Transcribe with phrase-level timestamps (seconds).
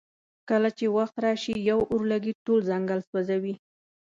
[0.49, 3.53] کله چې وخت راشي یو اورلګیت ټول ځنګل سوځوي.